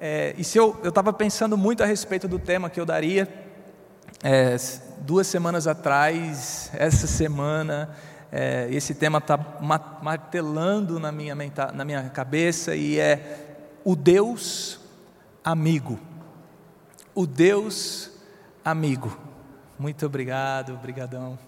[0.00, 3.28] É, e se eu estava pensando muito a respeito do tema que eu daria,
[4.22, 4.56] é,
[5.00, 7.90] duas semanas atrás, essa semana,
[8.32, 9.38] é, esse tema está
[10.02, 11.36] martelando na minha,
[11.72, 14.80] na minha cabeça e é o Deus
[15.44, 16.00] amigo.
[17.14, 18.10] O Deus
[18.64, 19.16] amigo.
[19.78, 21.38] Muito obrigado, obrigadão.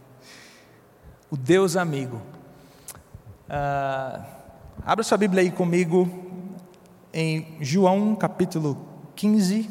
[1.30, 2.22] O Deus amigo.
[3.48, 4.24] Ah,
[4.84, 6.35] abra sua Bíblia aí comigo
[7.18, 8.76] em João capítulo
[9.16, 9.70] 15.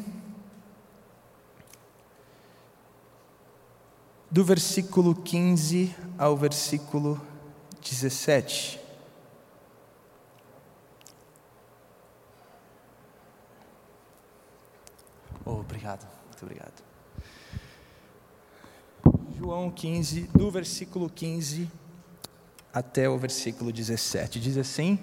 [4.28, 7.24] Do versículo 15 ao versículo
[7.80, 8.80] 17.
[15.44, 16.82] Oh, obrigado, muito obrigado.
[19.38, 21.70] João 15, do versículo 15
[22.72, 24.40] até o versículo 17.
[24.40, 24.98] Diz assim: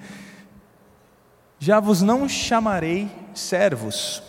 [1.66, 4.22] Já vos não chamarei servos,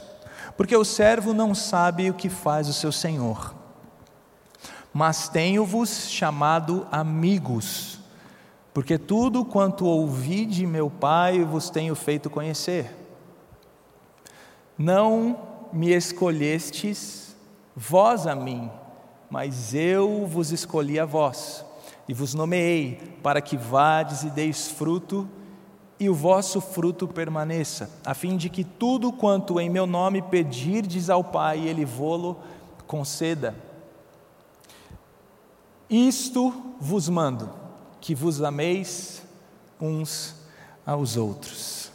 [0.57, 3.53] porque o servo não sabe o que faz o seu senhor.
[4.93, 7.99] Mas tenho-vos chamado amigos,
[8.73, 12.95] porque tudo quanto ouvi de meu Pai vos tenho feito conhecer.
[14.79, 15.37] Não
[15.73, 17.35] me escolhestes
[17.75, 18.71] vós a mim,
[19.29, 21.65] mas eu vos escolhi a vós
[22.07, 25.29] e vos nomeei para que vades e deis fruto
[25.99, 31.09] e o vosso fruto permaneça, a fim de que tudo quanto em meu nome pedirdes
[31.09, 32.37] ao Pai, Ele vô-lo
[32.87, 33.55] conceda.
[35.89, 37.51] Isto vos mando,
[38.01, 39.23] que vos ameis
[39.81, 40.35] uns
[40.85, 41.93] aos outros.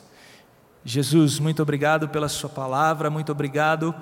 [0.86, 3.94] Jesus, muito obrigado pela Sua palavra, muito obrigado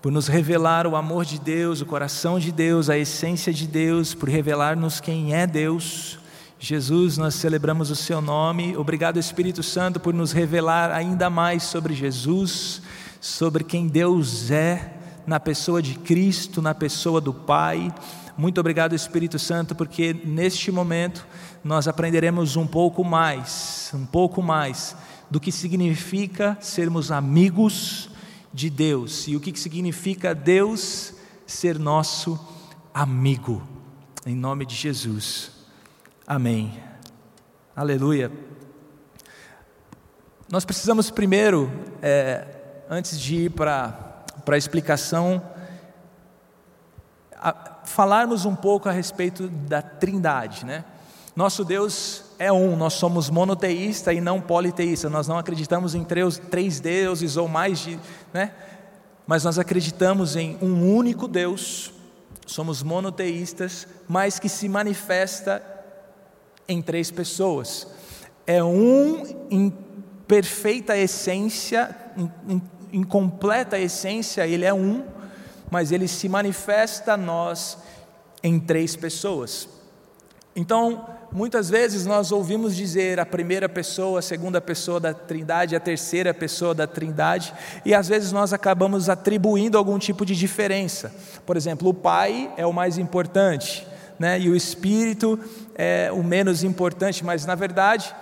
[0.00, 4.14] por nos revelar o amor de Deus, o coração de Deus, a essência de Deus,
[4.14, 6.18] por revelar-nos quem é Deus.
[6.64, 8.76] Jesus, nós celebramos o Seu nome.
[8.76, 12.80] Obrigado, Espírito Santo, por nos revelar ainda mais sobre Jesus,
[13.20, 14.94] sobre quem Deus é,
[15.26, 17.92] na pessoa de Cristo, na pessoa do Pai.
[18.38, 21.26] Muito obrigado, Espírito Santo, porque neste momento
[21.64, 24.94] nós aprenderemos um pouco mais, um pouco mais
[25.28, 28.08] do que significa sermos amigos
[28.54, 31.12] de Deus e o que significa Deus
[31.44, 32.38] ser nosso
[32.94, 33.60] amigo.
[34.24, 35.61] Em nome de Jesus.
[36.26, 36.80] Amém.
[37.74, 38.30] Aleluia.
[40.48, 41.68] Nós precisamos primeiro,
[42.00, 42.46] é,
[42.88, 45.42] antes de ir para a explicação,
[47.84, 50.84] falarmos um pouco a respeito da Trindade, né?
[51.34, 56.38] Nosso Deus é um, nós somos monoteísta e não politeísta, nós não acreditamos em três,
[56.38, 57.98] três deuses ou mais de,
[58.32, 58.52] né?
[59.26, 61.92] Mas nós acreditamos em um único Deus,
[62.46, 65.71] somos monoteístas, mas que se manifesta
[66.68, 67.86] em três pessoas.
[68.46, 69.72] É um em
[70.26, 72.62] perfeita essência, em, em,
[72.92, 75.04] em completa essência, ele é um,
[75.70, 77.78] mas ele se manifesta a nós
[78.42, 79.68] em três pessoas.
[80.54, 85.80] Então, muitas vezes nós ouvimos dizer a primeira pessoa, a segunda pessoa da Trindade, a
[85.80, 87.54] terceira pessoa da Trindade,
[87.86, 91.10] e às vezes nós acabamos atribuindo algum tipo de diferença.
[91.46, 93.86] Por exemplo, o Pai é o mais importante,
[94.22, 94.40] né?
[94.40, 95.38] e o Espírito
[95.74, 98.14] é o menos importante, mas na verdade,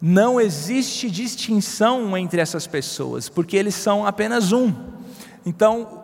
[0.00, 4.72] não existe distinção entre essas pessoas, porque eles são apenas um.
[5.44, 6.02] Então,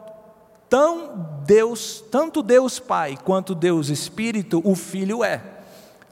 [0.68, 5.42] Tão Deus, tanto Deus Pai quanto Deus Espírito, o Filho é.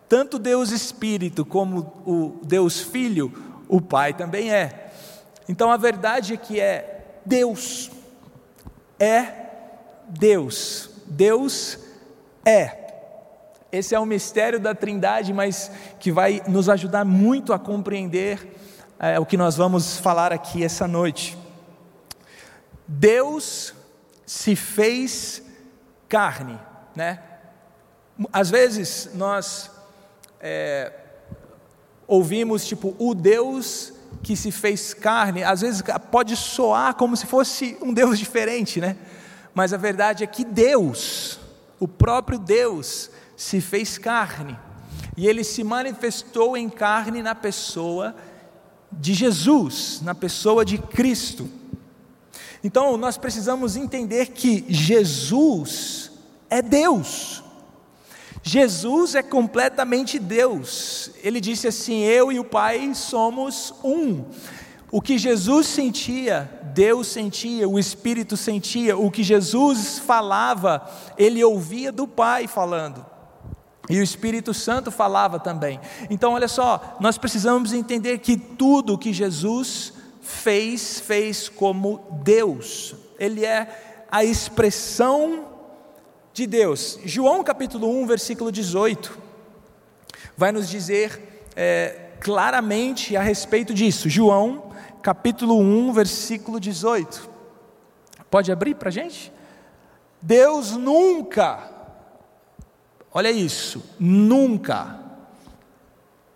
[0.08, 3.30] Tanto Deus Espírito como o Deus Filho,
[3.68, 4.92] o Pai também é.
[5.46, 7.90] Então a verdade é que é Deus.
[8.98, 9.30] É
[10.08, 10.88] Deus.
[11.06, 11.78] Deus
[12.46, 12.86] é.
[13.72, 18.56] Esse é o mistério da Trindade, mas que vai nos ajudar muito a compreender
[18.98, 21.36] é, o que nós vamos falar aqui essa noite.
[22.86, 23.74] Deus
[24.24, 25.42] se fez
[26.08, 26.58] carne,
[26.94, 27.20] né?
[28.32, 29.70] Às vezes nós
[30.40, 30.92] é,
[32.06, 33.92] ouvimos tipo o Deus
[34.22, 38.96] que se fez carne, às vezes pode soar como se fosse um Deus diferente, né?
[39.52, 41.40] Mas a verdade é que Deus,
[41.78, 44.58] o próprio Deus, se fez carne
[45.16, 48.14] e ele se manifestou em carne na pessoa
[48.92, 51.48] de Jesus, na pessoa de Cristo.
[52.62, 56.10] Então nós precisamos entender que Jesus
[56.48, 57.42] é Deus.
[58.42, 61.10] Jesus é completamente Deus.
[61.22, 64.24] Ele disse assim: Eu e o Pai somos um.
[64.90, 70.88] O que Jesus sentia, Deus sentia, o Espírito sentia, o que Jesus falava,
[71.18, 73.04] ele ouvia do Pai falando.
[73.88, 75.80] E o Espírito Santo falava também.
[76.10, 82.94] Então, olha só, nós precisamos entender que tudo que Jesus fez, fez como Deus.
[83.18, 85.46] Ele é a expressão
[86.32, 86.98] de Deus.
[87.04, 89.18] João capítulo 1, versículo 18,
[90.36, 94.08] vai nos dizer é, claramente a respeito disso.
[94.08, 94.65] João
[95.06, 97.30] capítulo 1, versículo 18.
[98.28, 99.32] Pode abrir para a gente?
[100.20, 101.70] Deus nunca,
[103.12, 104.98] olha isso, nunca,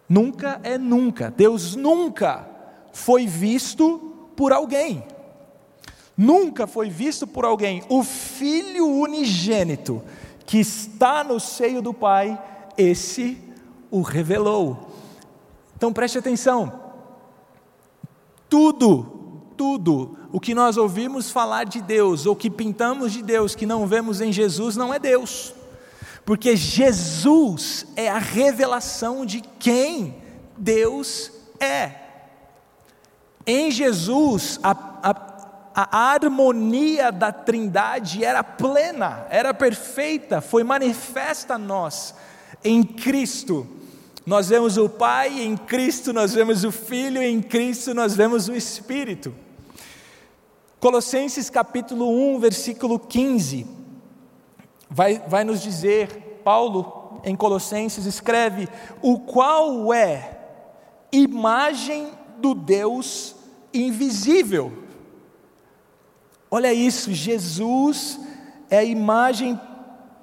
[0.09, 2.49] nunca é nunca, Deus nunca
[2.93, 3.99] foi visto
[4.37, 5.03] por alguém,
[6.17, 10.01] nunca foi visto por alguém, o Filho unigênito
[10.47, 12.41] que está no seio do Pai,
[12.79, 13.37] esse
[13.91, 14.93] o revelou.
[15.77, 16.80] Então preste atenção,
[18.51, 23.65] tudo, tudo o que nós ouvimos falar de Deus, ou que pintamos de Deus, que
[23.65, 25.55] não vemos em Jesus, não é Deus,
[26.25, 30.17] porque Jesus é a revelação de quem
[30.57, 31.93] Deus é.
[33.47, 34.71] Em Jesus, a,
[35.03, 35.17] a,
[35.75, 42.15] a harmonia da Trindade era plena, era perfeita, foi manifesta a nós
[42.63, 43.67] em Cristo.
[44.27, 48.55] Nós vemos o Pai, em Cristo nós vemos o Filho, em Cristo nós vemos o
[48.55, 49.35] Espírito.
[50.79, 53.67] Colossenses capítulo 1, versículo 15,
[54.89, 58.69] vai, vai nos dizer, Paulo em Colossenses escreve:
[59.03, 60.39] o qual é
[61.11, 63.35] imagem do Deus
[63.73, 64.73] invisível.
[66.51, 68.19] Olha isso, Jesus
[68.69, 69.59] é a imagem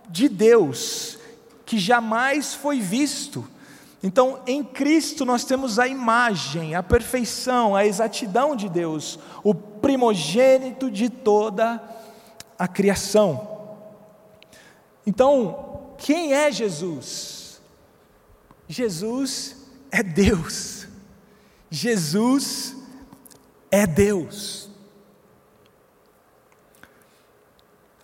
[0.09, 1.17] de Deus
[1.65, 3.47] que jamais foi visto
[4.07, 10.89] então, em Cristo nós temos a imagem, a perfeição, a exatidão de Deus, o primogênito
[10.89, 11.83] de toda
[12.57, 13.75] a criação.
[15.05, 17.61] Então, quem é Jesus?
[18.65, 19.57] Jesus
[19.91, 20.87] é Deus.
[21.69, 22.77] Jesus
[23.69, 24.69] é Deus.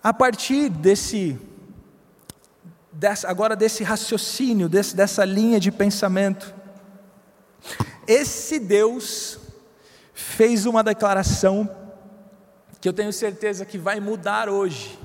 [0.02, 1.40] A partir desse
[2.94, 6.54] dessa, agora desse raciocínio, desse, dessa linha de pensamento.
[8.06, 9.38] Esse Deus
[10.12, 11.68] fez uma declaração
[12.80, 14.98] que eu tenho certeza que vai mudar hoje.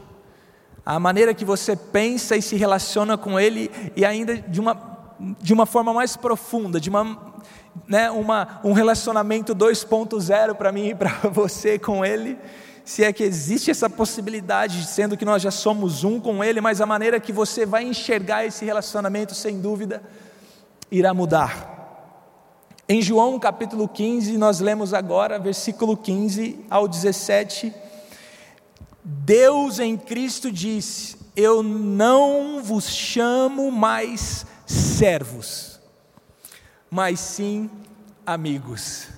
[0.86, 5.54] A maneira que você pensa e se relaciona com Ele, e ainda de uma, de
[5.54, 7.34] uma forma mais profunda, de uma,
[7.88, 12.38] né, uma, um relacionamento 2.0 para mim e para você com Ele
[12.90, 16.82] se é que existe essa possibilidade, sendo que nós já somos um com Ele, mas
[16.82, 20.02] a maneira que você vai enxergar esse relacionamento, sem dúvida,
[20.90, 22.42] irá mudar.
[22.90, 27.72] Em João capítulo 15, nós lemos agora, versículo 15 ao 17:
[29.04, 35.80] Deus em Cristo disse: Eu não vos chamo mais servos,
[36.90, 37.70] mas sim
[38.26, 39.10] amigos.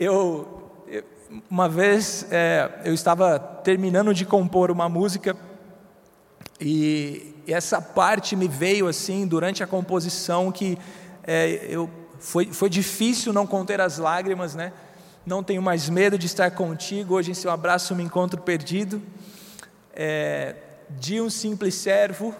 [0.00, 0.61] Eu
[1.50, 5.36] uma vez é, eu estava terminando de compor uma música
[6.60, 10.78] e essa parte me veio assim durante a composição que
[11.24, 11.88] é, eu
[12.18, 14.72] foi, foi difícil não conter as lágrimas, né?
[15.26, 17.14] Não tenho mais medo de estar contigo.
[17.14, 19.02] Hoje em seu abraço me encontro perdido.
[19.92, 20.54] É,
[20.98, 22.34] de um simples servo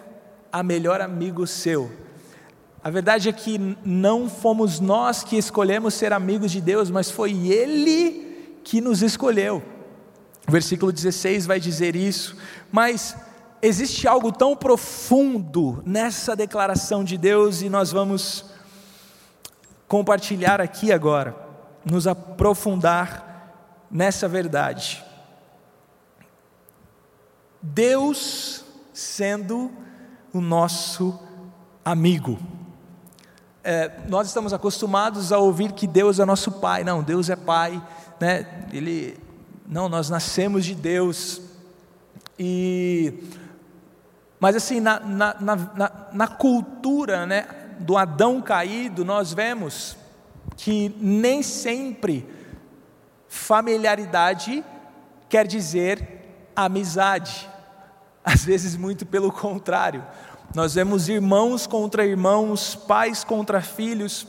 [0.51, 1.91] a melhor amigo seu.
[2.83, 7.31] A verdade é que não fomos nós que escolhemos ser amigos de Deus, mas foi
[7.47, 8.22] Ele
[8.63, 9.63] que nos escolheu.
[10.47, 12.35] O versículo 16 vai dizer isso,
[12.71, 13.15] mas
[13.61, 18.45] existe algo tão profundo nessa declaração de Deus e nós vamos
[19.87, 21.35] compartilhar aqui agora,
[21.85, 25.03] nos aprofundar nessa verdade.
[27.61, 29.71] Deus sendo
[30.33, 31.17] o nosso
[31.85, 32.37] amigo.
[33.63, 36.83] É, nós estamos acostumados a ouvir que Deus é nosso Pai.
[36.83, 37.81] Não, Deus é Pai,
[38.23, 38.45] né?
[38.71, 39.17] Ele,
[39.67, 41.41] não, nós nascemos de Deus.
[42.39, 43.13] E,
[44.39, 47.45] mas assim, na, na, na, na cultura, né,
[47.79, 49.97] do Adão caído, nós vemos
[50.55, 52.25] que nem sempre
[53.27, 54.63] familiaridade
[55.27, 57.49] quer dizer amizade.
[58.23, 60.01] Às vezes, muito pelo contrário.
[60.55, 64.25] Nós vemos irmãos contra irmãos, pais contra filhos,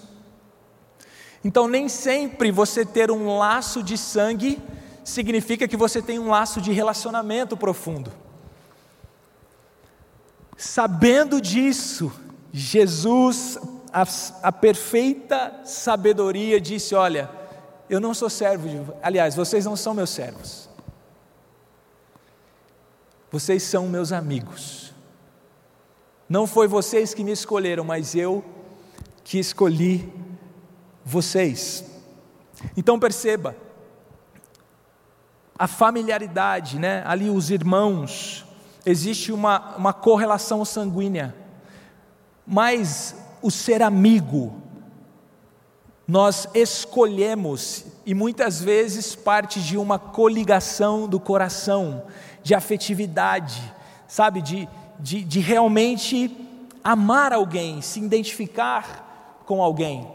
[1.45, 4.59] então, nem sempre você ter um laço de sangue
[5.05, 8.11] significa que você tem um laço de relacionamento profundo.
[10.57, 12.11] Sabendo disso,
[12.51, 13.59] Jesus,
[13.93, 14.05] a,
[14.43, 17.29] a perfeita sabedoria, disse: Olha,
[17.91, 18.81] eu não sou servo de.
[19.03, 20.71] Aliás, vocês não são meus servos.
[23.31, 24.95] Vocês são meus amigos.
[26.27, 28.43] Não foi vocês que me escolheram, mas eu
[29.23, 30.11] que escolhi
[31.05, 31.85] vocês.
[32.77, 33.57] Então perceba,
[35.59, 37.03] a familiaridade, né?
[37.07, 38.45] ali os irmãos,
[38.85, 41.35] existe uma, uma correlação sanguínea,
[42.47, 44.55] mas o ser amigo,
[46.07, 52.05] nós escolhemos, e muitas vezes parte de uma coligação do coração,
[52.43, 53.73] de afetividade,
[54.07, 54.69] sabe, de,
[54.99, 56.37] de, de realmente
[56.83, 60.07] amar alguém, se identificar com alguém.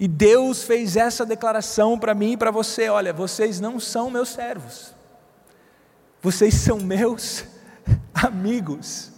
[0.00, 4.30] E Deus fez essa declaração para mim e para você: olha, vocês não são meus
[4.30, 4.94] servos,
[6.22, 7.44] vocês são meus
[8.14, 9.12] amigos.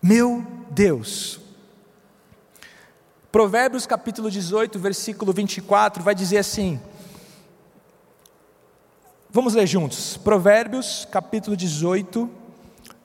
[0.00, 1.40] Meu Deus.
[3.32, 6.80] Provérbios capítulo 18, versículo 24, vai dizer assim:
[9.28, 10.16] Vamos ler juntos.
[10.16, 12.30] Provérbios capítulo 18,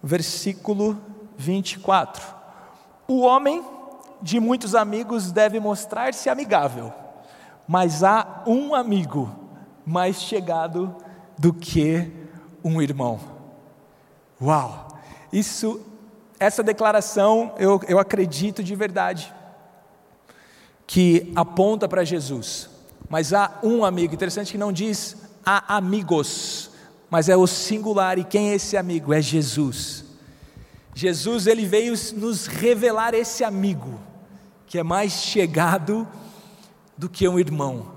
[0.03, 1.01] versículo
[1.35, 2.23] 24.
[3.07, 3.65] O homem
[4.23, 6.93] de muitos amigos deve mostrar-se amigável,
[7.67, 9.29] mas há um amigo
[9.85, 10.95] mais chegado
[11.37, 12.09] do que
[12.63, 13.19] um irmão.
[14.41, 14.87] Uau!
[15.31, 15.81] Isso,
[16.39, 19.33] essa declaração eu, eu acredito de verdade
[20.87, 22.69] que aponta para Jesus.
[23.09, 26.71] Mas há um amigo, interessante que não diz há amigos,
[27.09, 29.13] mas é o singular, e quem é esse amigo?
[29.13, 30.05] É Jesus.
[30.95, 33.99] Jesus ele veio nos revelar esse amigo,
[34.73, 36.07] que é mais chegado
[36.97, 37.91] do que um irmão.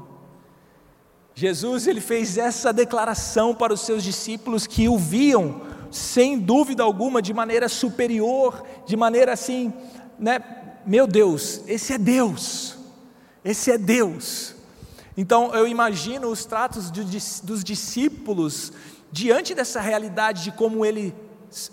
[1.35, 7.23] Jesus ele fez essa declaração para os seus discípulos que o viam, sem dúvida alguma,
[7.23, 9.73] de maneira superior, de maneira assim,
[10.19, 10.39] né?
[10.85, 12.77] Meu Deus, esse é Deus,
[13.43, 14.55] esse é Deus.
[15.17, 18.71] Então eu imagino os tratos dos discípulos
[19.11, 21.15] diante dessa realidade de como eles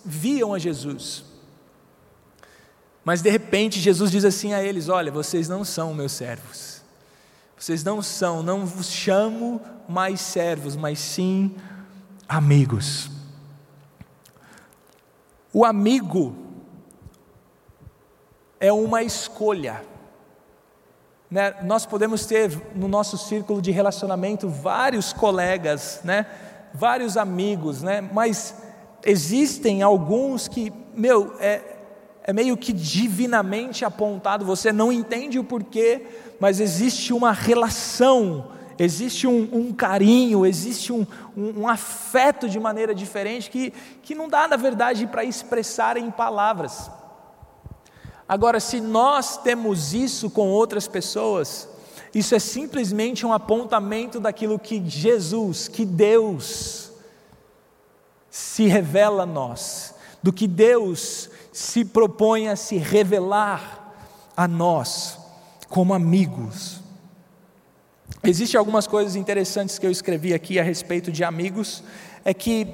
[0.05, 1.33] viam a Jesus.
[3.03, 6.81] Mas de repente Jesus diz assim a eles: Olha, vocês não são meus servos,
[7.57, 11.55] vocês não são, não vos chamo mais servos, mas sim
[12.27, 13.10] amigos.
[15.51, 16.36] O amigo
[18.60, 19.83] é uma escolha.
[21.29, 21.55] Né?
[21.63, 26.25] Nós podemos ter no nosso círculo de relacionamento vários colegas, né?
[26.74, 28.01] vários amigos, né?
[28.01, 28.55] mas
[29.05, 31.73] existem alguns que, meu, é,
[32.24, 36.06] é meio que divinamente apontado, você não entende o porquê,
[36.39, 38.48] mas existe uma relação,
[38.80, 44.30] existe um, um carinho, existe um, um, um, afeto de maneira diferente que, que não
[44.30, 46.89] dá, na verdade, para expressar em palavras.
[48.27, 51.68] Agora, se nós temos isso com outras pessoas,
[52.15, 56.89] isso é simplesmente um apontamento daquilo que Jesus, que Deus,
[58.30, 63.93] se revela a nós, do que Deus se propõe a se revelar
[64.36, 65.19] a nós
[65.69, 66.81] como amigos.
[68.24, 71.83] Existem algumas coisas interessantes que eu escrevi aqui a respeito de amigos,
[72.25, 72.67] é que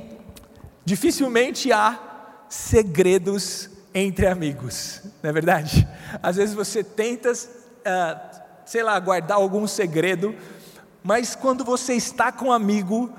[0.86, 2.00] dificilmente há
[2.48, 5.88] segredos entre amigos, não é verdade?
[6.22, 10.36] Às vezes você tenta, uh, sei lá, guardar algum segredo,
[11.04, 13.12] mas quando você está com um amigo,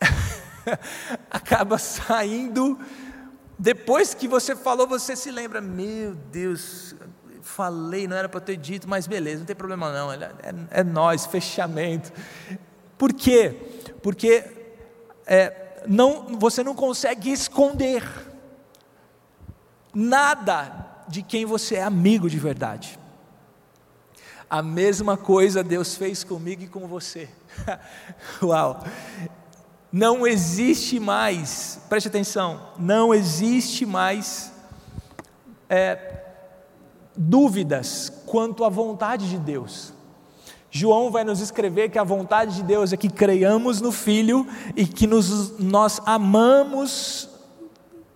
[1.30, 2.78] acaba saindo,
[3.60, 6.94] depois que você falou, você se lembra, meu Deus,
[7.42, 10.82] falei, não era para ter dito, mas beleza, não tem problema não, é, é, é
[10.82, 12.10] nós, fechamento.
[12.96, 13.54] Por quê?
[14.02, 14.50] Porque
[15.26, 18.02] é, não, você não consegue esconder
[19.92, 22.98] nada de quem você é amigo de verdade.
[24.48, 27.28] A mesma coisa Deus fez comigo e com você.
[28.42, 28.82] Uau!
[29.92, 34.52] Não existe mais, preste atenção, não existe mais
[35.68, 36.24] é,
[37.16, 39.92] dúvidas quanto à vontade de Deus.
[40.70, 44.86] João vai nos escrever que a vontade de Deus é que creiamos no Filho e
[44.86, 47.28] que nos, nós amamos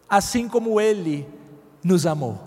[0.08, 1.26] assim como Ele
[1.82, 2.38] nos amou.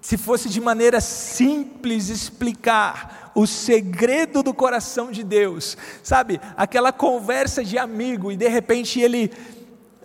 [0.00, 7.64] Se fosse de maneira simples explicar o segredo do coração de Deus, sabe, aquela conversa
[7.64, 9.30] de amigo e de repente ele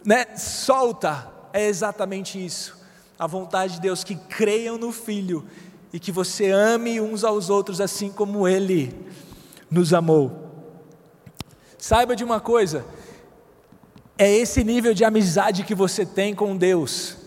[0.05, 2.81] né, solta, é exatamente isso.
[3.17, 5.45] A vontade de Deus que creiam no Filho
[5.93, 8.93] e que você ame uns aos outros assim como Ele
[9.69, 10.43] nos amou.
[11.77, 12.85] Saiba de uma coisa,
[14.17, 17.17] é esse nível de amizade que você tem com Deus.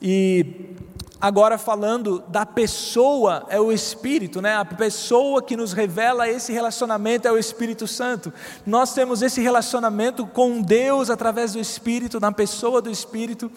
[0.00, 0.74] E
[1.22, 4.56] agora falando da pessoa, é o Espírito, né?
[4.56, 8.32] A pessoa que nos revela esse relacionamento é o Espírito Santo.
[8.66, 13.52] Nós temos esse relacionamento com Deus através do Espírito, na pessoa do Espírito,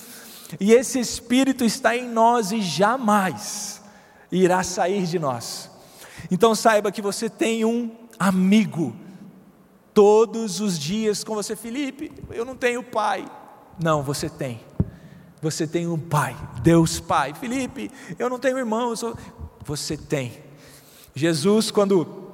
[0.60, 3.82] e esse Espírito está em nós e jamais
[4.32, 5.72] irá sair de nós.
[6.30, 8.96] Então saiba que você tem um amigo
[9.92, 12.12] todos os dias com você, Felipe.
[12.30, 13.26] Eu não tenho pai.
[13.82, 14.62] Não, você tem.
[15.46, 17.32] Você tem um pai, Deus Pai.
[17.36, 18.96] Felipe, eu não tenho irmão.
[18.96, 19.16] Sou...
[19.64, 20.34] Você tem.
[21.14, 22.32] Jesus, quando,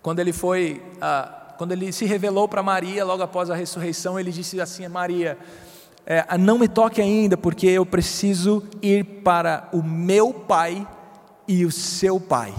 [0.00, 4.32] quando ele foi, ah, quando ele se revelou para Maria logo após a ressurreição, ele
[4.32, 5.36] disse assim: Maria,
[6.06, 10.88] é, não me toque ainda, porque eu preciso ir para o meu Pai
[11.46, 12.54] e o seu Pai,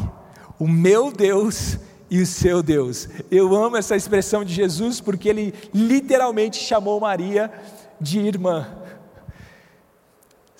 [0.60, 3.10] o meu Deus e o seu Deus.
[3.32, 7.52] Eu amo essa expressão de Jesus porque ele literalmente chamou Maria
[8.00, 8.85] de irmã.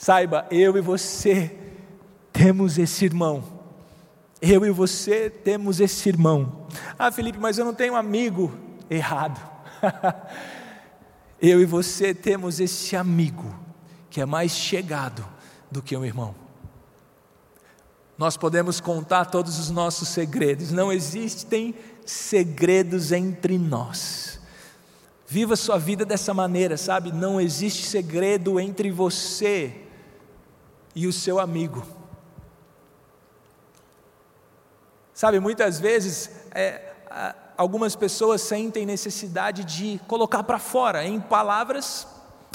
[0.06, 1.58] Saiba, eu e você
[2.32, 3.44] temos esse irmão.
[4.40, 6.68] Eu e você temos esse irmão.
[6.96, 8.56] Ah, Felipe, mas eu não tenho amigo.
[8.88, 9.42] Errado.
[11.42, 13.52] eu e você temos esse amigo
[14.08, 15.26] que é mais chegado
[15.72, 16.36] do que um irmão.
[18.16, 21.74] Nós podemos contar todos os nossos segredos, não existem
[22.06, 24.40] segredos entre nós.
[25.28, 27.12] Viva sua vida dessa maneira, sabe?
[27.12, 29.82] Não existe segredo entre você
[30.96, 31.86] e o seu amigo.
[35.14, 36.94] Sabe, muitas vezes é,
[37.58, 42.08] algumas pessoas sentem necessidade de colocar para fora, em palavras,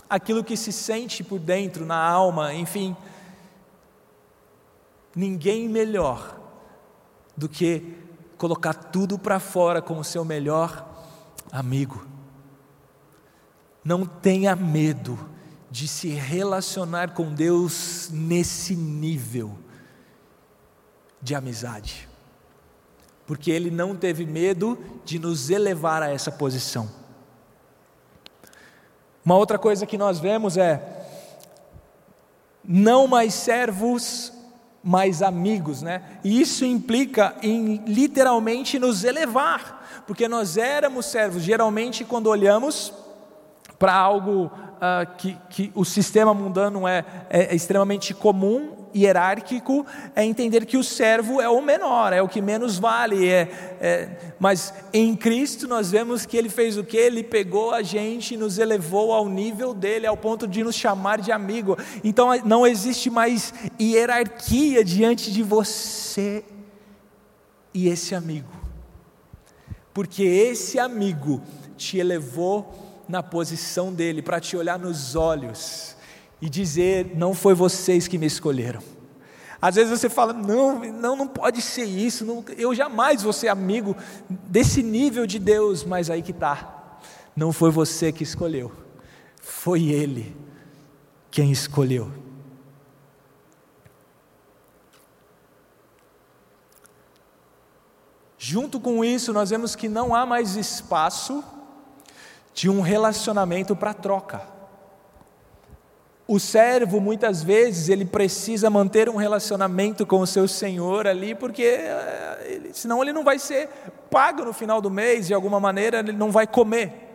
[0.09, 2.97] aquilo que se sente por dentro, na alma, enfim.
[5.15, 6.39] Ninguém melhor
[7.37, 7.97] do que
[8.37, 10.87] colocar tudo para fora com o seu melhor
[11.53, 12.07] amigo.
[13.85, 15.30] Não tenha medo
[15.71, 19.57] de se relacionar com Deus nesse nível
[21.23, 22.09] de amizade,
[23.27, 26.91] porque Ele não teve medo de nos elevar a essa posição.
[29.25, 31.07] Uma outra coisa que nós vemos é:
[32.65, 34.33] não mais servos
[34.83, 36.19] mais amigos, né?
[36.25, 41.43] E isso implica em literalmente nos elevar, porque nós éramos servos.
[41.43, 42.93] Geralmente, quando olhamos
[43.79, 50.25] para algo uh, que, que, o sistema mundano é, é, é extremamente comum, hierárquico, é
[50.25, 53.29] entender que o servo é o menor, é o que menos vale.
[53.29, 56.97] É, é, mas em Cristo nós vemos que Ele fez o que?
[56.97, 61.31] Ele pegou a gente nos elevou ao nível dele, ao ponto de nos chamar de
[61.31, 61.77] amigo.
[62.03, 66.45] Então não existe mais hierarquia diante de você
[67.73, 68.51] e esse amigo,
[69.95, 71.41] porque esse amigo
[71.77, 75.97] te elevou na posição dele, para te olhar nos olhos
[76.41, 78.81] e dizer: não foi vocês que me escolheram.
[79.61, 83.49] Às vezes você fala: não, não, não pode ser isso, não, eu jamais vou ser
[83.49, 83.97] amigo
[84.29, 86.99] desse nível de Deus, mas aí que está.
[87.37, 88.73] Não foi você que escolheu,
[89.41, 90.35] foi Ele
[91.31, 92.11] quem escolheu.
[98.39, 101.45] Junto com isso, nós vemos que não há mais espaço
[102.55, 104.43] de um relacionamento para troca.
[106.27, 111.65] O servo, muitas vezes, ele precisa manter um relacionamento com o seu senhor ali, porque
[111.65, 113.69] eh, senão ele não vai ser
[114.09, 117.09] pago no final do mês, de alguma maneira ele não vai comer.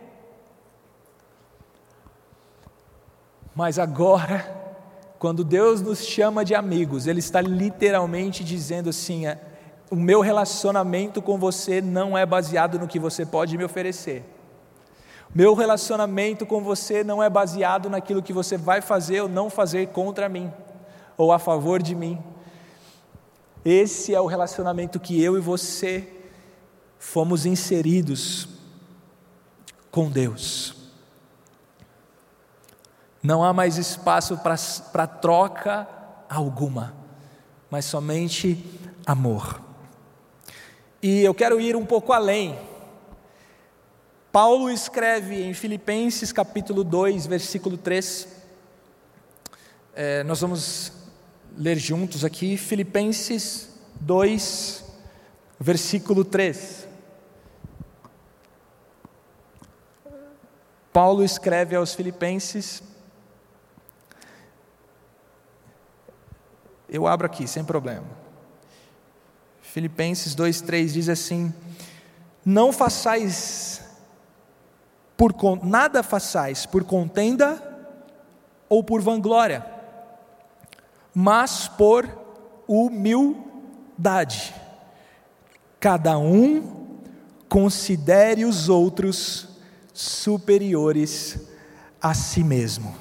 [3.54, 4.54] Mas agora,
[5.18, 9.40] quando Deus nos chama de amigos, Ele está literalmente dizendo assim: é,
[9.90, 14.35] o meu relacionamento com você não é baseado no que você pode me oferecer
[15.34, 19.88] meu relacionamento com você não é baseado naquilo que você vai fazer ou não fazer
[19.88, 20.52] contra mim,
[21.16, 22.22] ou a favor de mim.
[23.64, 26.08] Esse é o relacionamento que eu e você
[26.98, 28.48] fomos inseridos
[29.90, 30.74] com Deus.
[33.22, 34.38] Não há mais espaço
[34.92, 35.88] para troca
[36.28, 36.94] alguma,
[37.68, 38.64] mas somente
[39.04, 39.60] amor.
[41.02, 42.56] E eu quero ir um pouco além
[44.36, 48.28] Paulo escreve em Filipenses capítulo 2, versículo 3.
[49.94, 50.92] É, nós vamos
[51.56, 54.84] ler juntos aqui, Filipenses 2,
[55.58, 56.86] versículo 3.
[60.92, 62.82] Paulo escreve aos Filipenses.
[66.86, 68.04] Eu abro aqui, sem problema.
[69.62, 71.54] Filipenses 2,3 diz assim:
[72.44, 73.85] Não façais
[75.16, 77.62] por nada façais por contenda
[78.68, 79.64] ou por vanglória,
[81.14, 82.08] mas por
[82.68, 84.54] humildade.
[85.80, 87.00] Cada um
[87.48, 89.48] considere os outros
[89.94, 91.38] superiores
[92.00, 92.94] a si mesmo.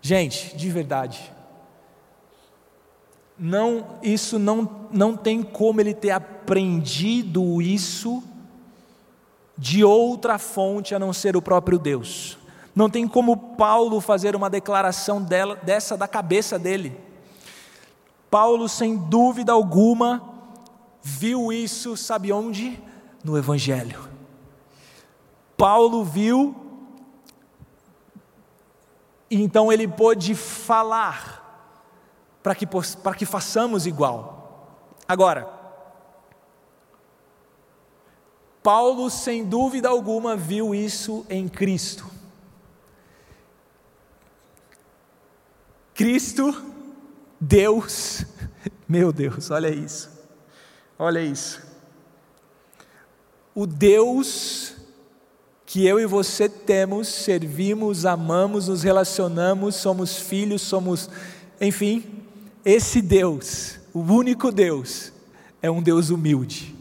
[0.00, 1.32] Gente, de verdade,
[3.38, 8.22] não, isso não, não tem como ele ter aprendido isso
[9.56, 12.38] de outra fonte a não ser o próprio Deus.
[12.74, 16.98] Não tem como Paulo fazer uma declaração dela, dessa da cabeça dele.
[18.30, 20.22] Paulo, sem dúvida alguma,
[21.02, 22.82] viu isso, sabe onde?
[23.22, 24.08] No Evangelho.
[25.56, 26.56] Paulo viu,
[29.30, 31.40] então ele pôde falar
[32.42, 34.96] para que, para que façamos igual.
[35.06, 35.51] Agora,
[38.62, 42.06] Paulo, sem dúvida alguma, viu isso em Cristo.
[45.94, 46.64] Cristo,
[47.40, 48.24] Deus,
[48.88, 50.10] meu Deus, olha isso,
[50.98, 51.60] olha isso.
[53.54, 54.74] O Deus
[55.72, 61.08] que eu e você temos, servimos, amamos, nos relacionamos, somos filhos, somos,
[61.58, 62.04] enfim,
[62.62, 65.12] esse Deus, o único Deus,
[65.62, 66.71] é um Deus humilde.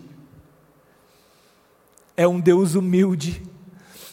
[2.21, 3.41] É um Deus humilde.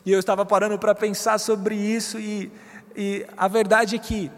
[0.07, 2.51] E eu estava parando para pensar sobre isso, e,
[2.97, 4.31] e, a verdade é que,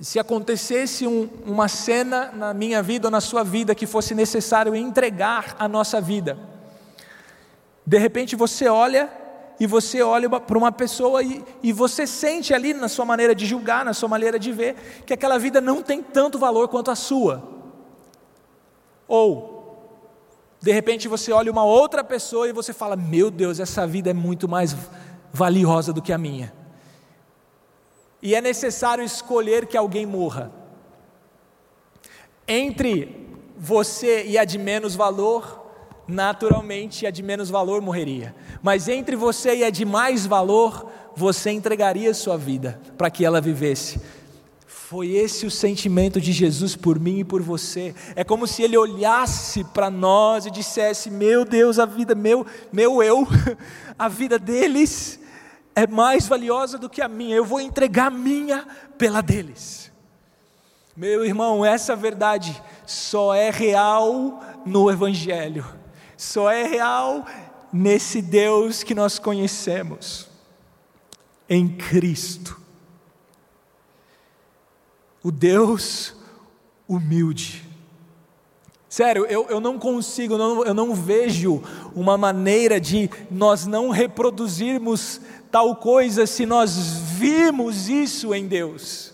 [0.00, 4.76] se acontecesse um, uma cena na minha vida ou na sua vida que fosse necessário
[4.76, 6.38] entregar a nossa vida,
[7.84, 9.10] de repente você olha
[9.58, 13.44] e você olha para uma pessoa e, e você sente ali na sua maneira de
[13.44, 16.94] julgar, na sua maneira de ver, que aquela vida não tem tanto valor quanto a
[16.94, 17.42] sua.
[19.08, 19.57] Ou,
[20.60, 24.14] de repente você olha uma outra pessoa e você fala: Meu Deus, essa vida é
[24.14, 24.76] muito mais
[25.32, 26.52] valiosa do que a minha.
[28.20, 30.50] E é necessário escolher que alguém morra.
[32.46, 35.66] Entre você e a de menos valor,
[36.08, 38.34] naturalmente a de menos valor morreria.
[38.62, 43.40] Mas entre você e a de mais valor, você entregaria sua vida para que ela
[43.40, 44.00] vivesse.
[44.88, 47.94] Foi esse o sentimento de Jesus por mim e por você.
[48.16, 53.02] É como se ele olhasse para nós e dissesse: Meu Deus, a vida, meu, meu
[53.02, 53.26] eu,
[53.98, 55.20] a vida deles
[55.74, 57.36] é mais valiosa do que a minha.
[57.36, 59.92] Eu vou entregar a minha pela deles.
[60.96, 65.78] Meu irmão, essa verdade só é real no Evangelho
[66.18, 67.24] só é real
[67.72, 70.28] nesse Deus que nós conhecemos,
[71.48, 72.60] em Cristo.
[75.28, 76.14] O Deus
[76.88, 77.62] humilde.
[78.88, 81.62] Sério, eu, eu não consigo, não, eu não vejo
[81.94, 86.78] uma maneira de nós não reproduzirmos tal coisa se nós
[87.18, 89.12] vimos isso em Deus.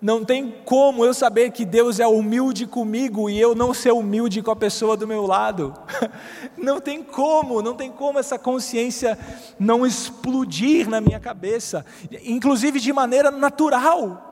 [0.00, 4.40] Não tem como eu saber que Deus é humilde comigo e eu não ser humilde
[4.40, 5.74] com a pessoa do meu lado.
[6.56, 9.18] Não tem como, não tem como essa consciência
[9.58, 11.86] não explodir na minha cabeça,
[12.22, 14.29] inclusive de maneira natural,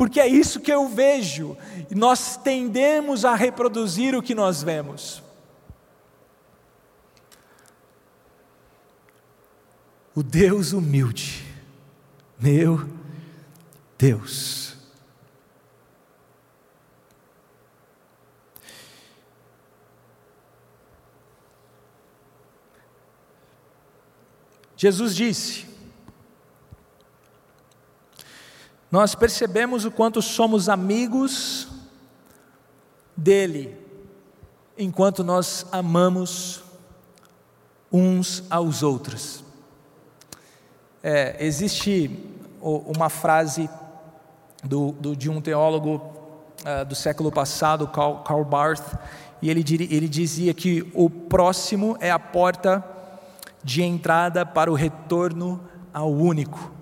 [0.00, 1.54] porque é isso que eu vejo.
[1.94, 5.22] Nós tendemos a reproduzir o que nós vemos.
[10.14, 11.44] O Deus humilde,
[12.38, 12.88] meu
[13.98, 14.74] Deus.
[24.78, 25.69] Jesus disse:
[28.90, 31.68] Nós percebemos o quanto somos amigos
[33.16, 33.76] dele,
[34.76, 36.64] enquanto nós amamos
[37.92, 39.44] uns aos outros.
[41.02, 42.18] É, existe
[42.60, 43.70] uma frase
[44.64, 46.02] do, do, de um teólogo
[46.62, 48.98] uh, do século passado, Karl, Karl Barth,
[49.40, 52.84] e ele, ele dizia que o próximo é a porta
[53.62, 55.60] de entrada para o retorno
[55.92, 56.79] ao único.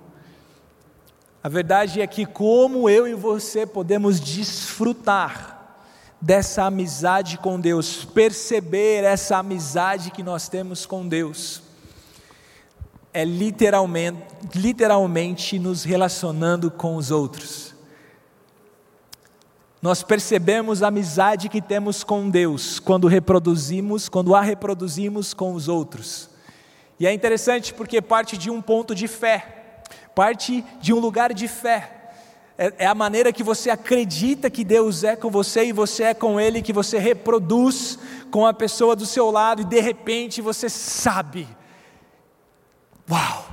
[1.43, 5.59] A verdade é que, como eu e você podemos desfrutar
[6.21, 11.63] dessa amizade com Deus, perceber essa amizade que nós temos com Deus,
[13.13, 14.21] é literalmente,
[14.55, 17.75] literalmente nos relacionando com os outros.
[19.81, 25.69] Nós percebemos a amizade que temos com Deus quando reproduzimos, quando a reproduzimos com os
[25.69, 26.29] outros.
[26.99, 29.58] E é interessante porque parte de um ponto de fé,
[30.19, 31.93] parte de um lugar de fé.
[32.59, 36.15] É, é, a maneira que você acredita que Deus é com você e você é
[36.15, 37.97] com Ele, que você reproduz
[38.29, 41.47] com a pessoa do seu lado e de repente você sabe:
[43.09, 43.47] Uau,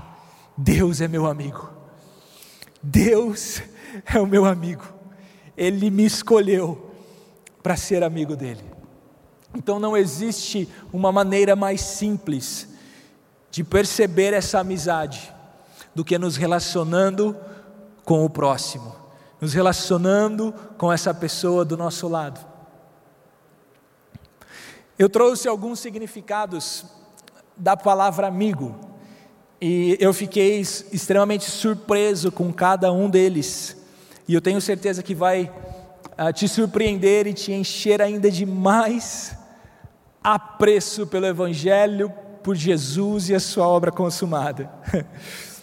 [0.57, 1.69] Deus é meu amigo,
[2.81, 3.61] Deus
[4.11, 4.91] é o meu amigo,
[5.55, 6.89] Ele me escolheu
[7.61, 8.65] para ser amigo dele.
[9.53, 12.67] Então não existe uma maneira mais simples
[13.51, 15.34] de perceber essa amizade
[15.95, 17.35] do que nos relacionando
[18.03, 18.93] com o próximo,
[19.39, 22.45] nos relacionando com essa pessoa do nosso lado.
[24.99, 26.85] Eu trouxe alguns significados
[27.57, 28.75] da palavra amigo
[29.59, 33.77] e eu fiquei extremamente surpreso com cada um deles.
[34.27, 35.51] E eu tenho certeza que vai
[36.17, 39.35] uh, te surpreender e te encher ainda de mais
[40.23, 42.11] apreço pelo Evangelho,
[42.43, 44.69] por Jesus e a sua obra consumada.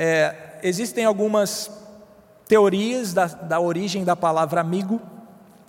[0.00, 1.68] é, existem algumas
[2.46, 5.00] teorias da, da origem da palavra amigo,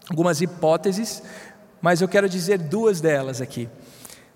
[0.08, 1.24] algumas hipóteses,
[1.82, 3.68] mas eu quero dizer duas delas aqui.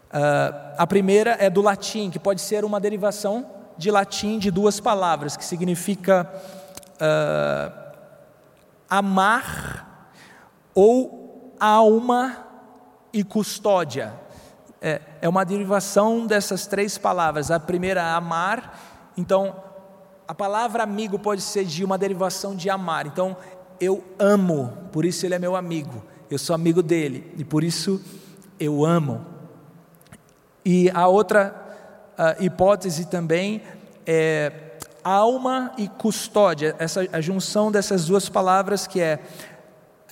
[0.09, 3.45] Uh, a primeira é do latim, que pode ser uma derivação
[3.77, 6.27] de latim de duas palavras, que significa
[6.95, 7.93] uh,
[8.89, 10.09] amar
[10.73, 12.37] ou alma
[13.11, 14.11] e custódia.
[14.81, 17.51] É, é uma derivação dessas três palavras.
[17.51, 18.79] A primeira, amar.
[19.15, 19.55] Então,
[20.27, 23.05] a palavra amigo pode ser de uma derivação de amar.
[23.05, 23.35] Então,
[23.79, 26.03] eu amo, por isso ele é meu amigo.
[26.29, 28.01] Eu sou amigo dele e por isso
[28.59, 29.25] eu amo.
[30.65, 31.53] E a outra
[32.17, 33.61] uh, hipótese também
[34.05, 34.51] é
[35.03, 39.19] alma e custódia, essa, a junção dessas duas palavras que é,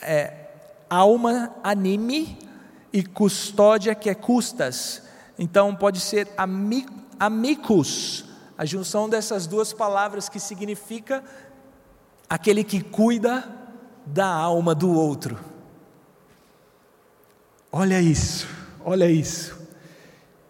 [0.01, 0.33] é
[0.89, 2.37] alma, anime,
[2.91, 5.03] e custódia, que é custas.
[5.39, 6.27] Então pode ser
[7.17, 8.25] amicus,
[8.61, 11.23] a junção dessas duas palavras que significa
[12.29, 13.43] aquele que cuida
[14.05, 15.39] da alma do outro.
[17.71, 18.47] Olha isso,
[18.85, 19.57] olha isso.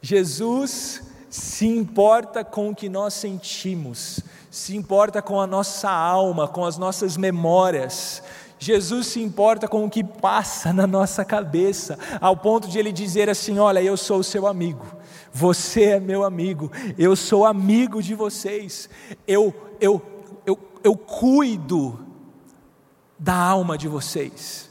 [0.02, 4.19] Jesus se importa com o que nós sentimos,
[4.50, 8.21] se importa com a nossa alma, com as nossas memórias.
[8.60, 13.30] Jesus se importa com o que passa na nossa cabeça, ao ponto de ele dizer
[13.30, 14.86] assim: Olha, eu sou o seu amigo,
[15.34, 18.89] você é meu amigo, eu sou amigo de vocês,
[19.28, 20.02] eu, eu,
[20.46, 22.06] eu, eu cuido
[23.17, 24.70] da alma de vocês,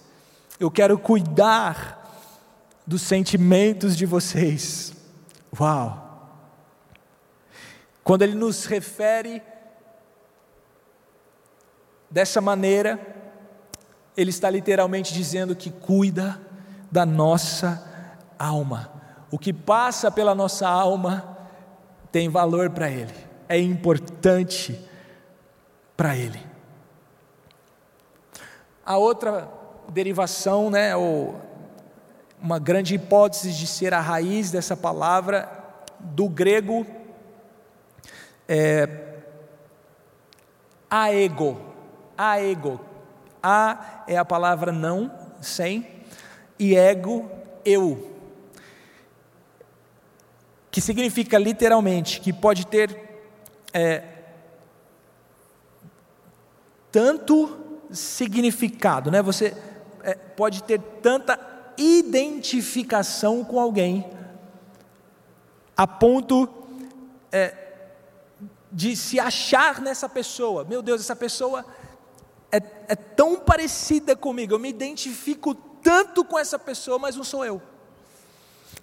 [0.58, 1.98] eu quero cuidar
[2.86, 4.92] dos sentimentos de vocês.
[5.58, 6.08] Uau!
[8.02, 9.42] Quando ele nos refere
[12.10, 12.98] dessa maneira,
[14.16, 16.40] ele está literalmente dizendo que cuida
[16.90, 18.99] da nossa alma.
[19.30, 21.38] O que passa pela nossa alma
[22.10, 23.14] tem valor para ele,
[23.48, 24.78] é importante
[25.96, 26.40] para ele.
[28.84, 29.48] A outra
[29.88, 31.40] derivação, né, ou
[32.40, 35.48] uma grande hipótese de ser a raiz dessa palavra,
[35.98, 36.86] do grego
[38.48, 38.88] é,
[40.90, 41.60] aego,
[42.18, 42.80] aego.
[43.42, 45.86] A é a palavra não, sem,
[46.58, 47.30] e ego,
[47.64, 48.19] eu.
[50.70, 52.96] Que significa literalmente que pode ter
[53.72, 54.04] é,
[56.92, 57.58] tanto
[57.90, 59.22] significado, né?
[59.22, 59.56] Você
[60.02, 61.38] é, pode ter tanta
[61.76, 64.08] identificação com alguém,
[65.76, 66.48] a ponto
[67.32, 67.54] é,
[68.70, 70.64] de se achar nessa pessoa.
[70.64, 71.64] Meu Deus, essa pessoa
[72.52, 77.44] é, é tão parecida comigo, eu me identifico tanto com essa pessoa, mas não sou
[77.44, 77.62] eu.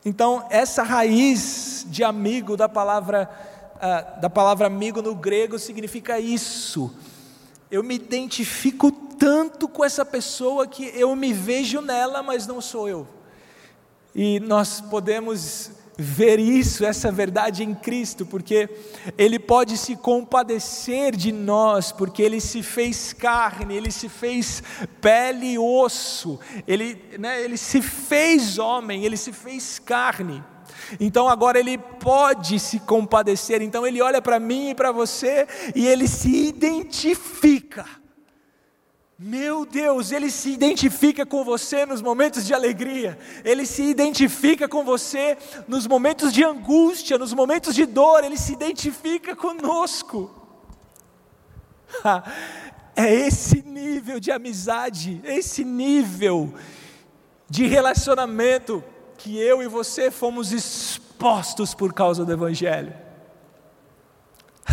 [0.08, 3.30] Então, essa raiz de amigo da palavra,
[3.76, 6.90] uh, da palavra amigo no grego significa isso.
[7.70, 12.88] Eu me identifico tanto com essa pessoa que eu me vejo nela, mas não sou
[12.88, 13.06] eu.
[14.16, 18.70] E nós podemos ver isso, essa verdade em Cristo, porque
[19.18, 24.62] Ele pode se compadecer de nós, porque Ele se fez carne, Ele se fez
[25.02, 30.44] pele e osso, Ele, né, ele se fez homem, Ele se fez carne.
[31.00, 35.88] Então agora Ele pode se compadecer, então Ele olha para mim e para você e
[35.88, 37.86] Ele se identifica
[39.20, 44.84] meu Deus, Ele se identifica com você nos momentos de alegria, Ele se identifica com
[44.84, 45.36] você
[45.68, 50.32] nos momentos de angústia, nos momentos de dor, Ele se identifica conosco.
[52.96, 56.54] É esse nível de amizade, esse nível
[57.48, 58.84] de relacionamento
[59.18, 62.94] que eu e você fomos expostos por causa do Evangelho.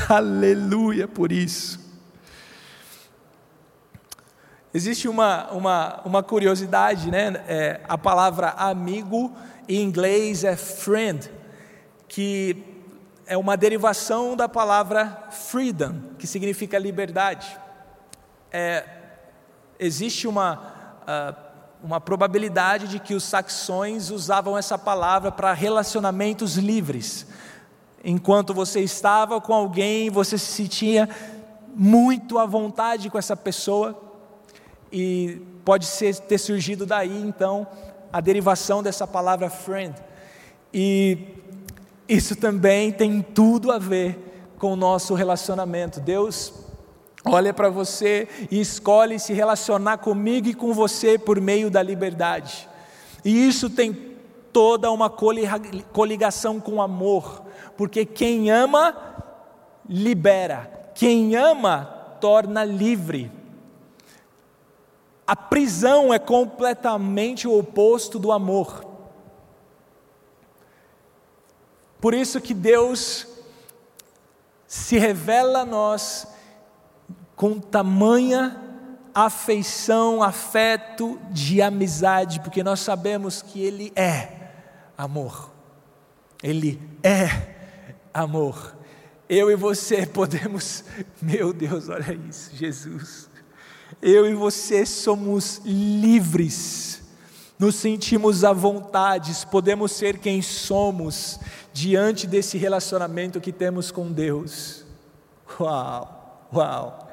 [0.09, 1.84] Aleluia por isso.
[4.77, 7.45] Existe uma, uma, uma curiosidade, né?
[7.47, 9.31] É, a palavra amigo
[9.69, 11.31] em inglês é friend,
[12.09, 12.61] que
[13.25, 17.57] é uma derivação da palavra freedom, que significa liberdade.
[18.51, 18.85] É,
[19.79, 20.59] existe uma,
[21.03, 21.37] uh,
[21.81, 27.29] uma probabilidade de que os saxões usavam essa palavra para relacionamentos livres.
[28.03, 31.09] Enquanto você estava com alguém, você se sentia
[31.77, 34.01] muito à vontade com essa pessoa,
[34.97, 37.67] e pode ser, ter surgido daí então
[38.13, 39.93] a derivação dessa palavra friend.
[40.73, 41.19] E
[42.09, 45.99] isso também tem tudo a ver com o nosso relacionamento.
[45.99, 46.55] Deus
[47.25, 52.69] olha para você e escolhe se relacionar comigo e com você por meio da liberdade.
[53.25, 54.15] E isso tem
[54.53, 57.43] toda uma coligação com amor,
[57.77, 58.95] porque quem ama,
[59.89, 61.85] libera, quem ama,
[62.21, 63.44] torna livre.
[65.27, 68.85] A prisão é completamente o oposto do amor.
[72.01, 73.27] Por isso que Deus
[74.67, 76.27] se revela a nós
[77.35, 78.61] com tamanha
[79.15, 84.51] afeição, afeto de amizade, porque nós sabemos que Ele é
[84.99, 85.51] amor.
[86.43, 87.55] Ele é
[88.13, 88.77] amor.
[89.29, 90.85] Eu e você podemos,
[91.23, 93.31] meu Deus, olha isso, Jesus.
[94.07, 97.01] Eu e você somos livres,
[97.59, 101.41] nos sentimos à vontade, podemos ser quem somos
[101.73, 104.85] diante desse relacionamento que temos com Deus.
[105.59, 107.11] Uau, uau.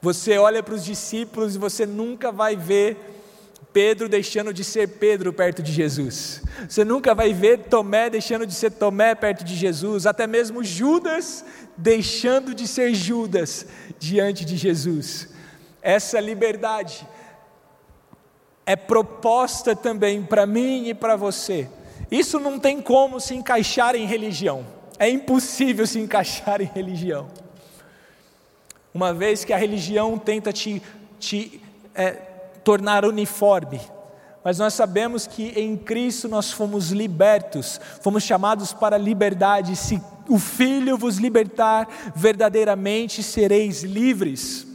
[0.00, 2.96] Você olha para os discípulos e você nunca vai ver
[3.72, 6.40] Pedro deixando de ser Pedro perto de Jesus.
[6.68, 11.44] Você nunca vai ver Tomé deixando de ser Tomé perto de Jesus, até mesmo Judas
[11.76, 13.66] deixando de ser Judas
[13.98, 15.31] diante de Jesus.
[15.82, 17.06] Essa liberdade
[18.64, 21.68] é proposta também para mim e para você.
[22.10, 24.64] Isso não tem como se encaixar em religião.
[24.98, 27.28] É impossível se encaixar em religião
[28.94, 30.82] uma vez que a religião tenta te,
[31.18, 31.60] te
[31.94, 32.10] é,
[32.62, 33.80] tornar uniforme.
[34.44, 39.76] Mas nós sabemos que em Cristo nós fomos libertos, fomos chamados para a liberdade.
[39.76, 44.66] Se o Filho vos libertar, verdadeiramente sereis livres.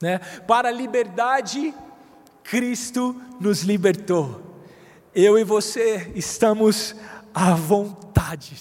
[0.00, 0.18] Né?
[0.46, 1.74] Para a liberdade,
[2.42, 4.42] Cristo nos libertou.
[5.14, 6.94] Eu e você estamos
[7.34, 8.56] à vontade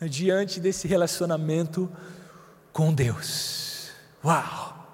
[0.00, 1.90] diante desse relacionamento
[2.72, 3.90] com Deus.
[4.24, 4.86] Uau!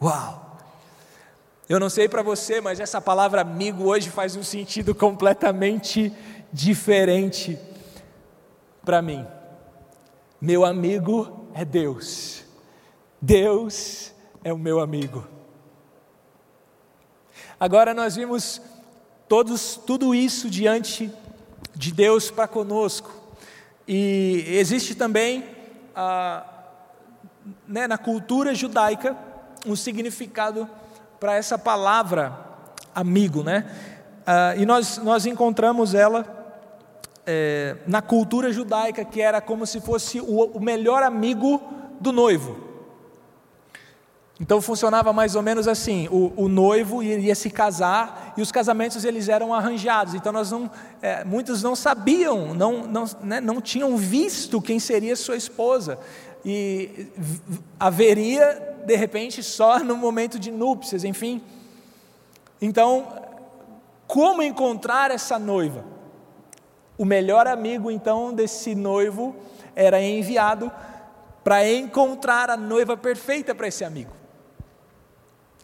[0.00, 0.58] Uau!
[1.68, 6.12] Eu não sei para você, mas essa palavra amigo hoje faz um sentido completamente
[6.52, 7.58] diferente
[8.84, 9.26] para mim.
[10.40, 12.45] Meu amigo é Deus.
[13.20, 14.12] Deus
[14.44, 15.26] é o meu amigo.
[17.58, 18.60] Agora nós vimos
[19.28, 21.10] todos tudo isso diante
[21.74, 23.10] de Deus para conosco.
[23.88, 25.44] E existe também
[25.94, 26.52] a
[27.66, 29.16] né, na cultura judaica
[29.64, 30.68] um significado
[31.18, 32.36] para essa palavra
[32.94, 33.64] amigo, né?
[34.26, 36.24] Ah, e nós, nós encontramos ela
[37.24, 41.62] é, na cultura judaica, que era como se fosse o, o melhor amigo
[42.00, 42.65] do noivo.
[44.38, 49.04] Então funcionava mais ou menos assim: o, o, noivo iria se casar e os casamentos
[49.04, 50.14] eles eram arranjados.
[50.14, 50.70] Então nós não,
[51.00, 55.98] é, muitos não sabiam, não, não, né, não tinham visto quem seria sua esposa
[56.44, 57.08] e
[57.80, 61.42] haveria de repente só no momento de núpcias, enfim.
[62.60, 63.08] Então,
[64.06, 65.84] como encontrar essa noiva?
[66.98, 69.34] O melhor amigo então desse noivo
[69.74, 70.70] era enviado
[71.42, 74.25] para encontrar a noiva perfeita para esse amigo.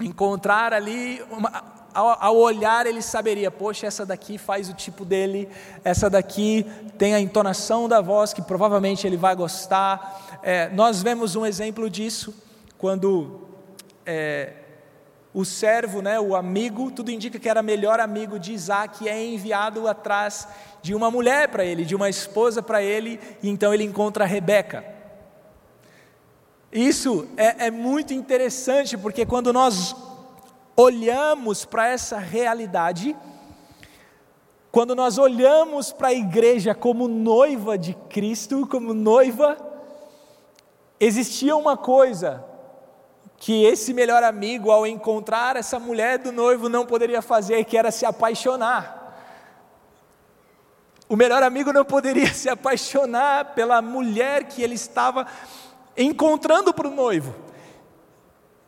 [0.02, 1.62] Encontrar ali uma,
[1.94, 5.48] ao, ao, olhar ele saberia, poxa, essa daqui faz o tipo dele,
[5.84, 6.66] essa daqui
[6.98, 10.40] tem a entonação da voz que provavelmente ele vai gostar.
[10.42, 12.34] É, nós vemos um exemplo disso
[12.78, 13.42] quando
[14.04, 14.54] é,
[15.34, 19.88] o servo, né, o amigo, tudo indica que era melhor amigo de Isaac, é enviado
[19.88, 20.46] atrás
[20.82, 25.01] de uma mulher para ele, de uma esposa para ele, e então ele encontra Rebeca.
[26.72, 29.94] Isso é, é muito interessante, porque quando nós
[30.74, 33.14] olhamos para essa realidade,
[34.70, 39.58] quando nós olhamos para a igreja como noiva de Cristo, como noiva,
[40.98, 42.42] existia uma coisa
[43.36, 47.90] que esse melhor amigo, ao encontrar essa mulher do noivo, não poderia fazer, que era
[47.90, 49.14] se apaixonar.
[51.06, 55.26] O melhor amigo não poderia se apaixonar pela mulher que ele estava
[55.96, 57.34] encontrando para o noivo.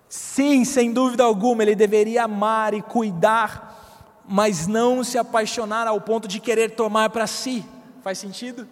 [0.09, 6.29] Sim, sem dúvida alguma, ele deveria amar e cuidar, mas não se apaixonar ao ponto
[6.29, 7.65] de querer tomar para si.
[8.03, 8.69] Faz sentido?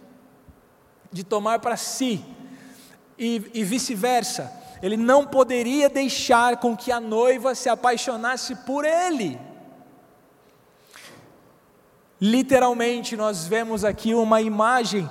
[1.10, 2.24] De tomar para si.
[3.18, 4.52] E, e vice-versa.
[4.82, 9.38] Ele não poderia deixar com que a noiva se apaixonasse por ele.
[12.20, 15.10] Literalmente, nós vemos aqui uma imagem